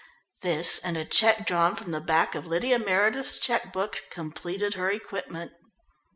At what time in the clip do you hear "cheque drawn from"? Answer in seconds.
1.05-1.91